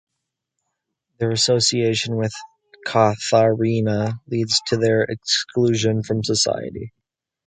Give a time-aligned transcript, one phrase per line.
[1.19, 2.33] Their association with
[2.87, 6.91] Katharina leads to their exclusion from society.